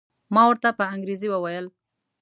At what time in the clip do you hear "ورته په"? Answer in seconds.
0.47-0.83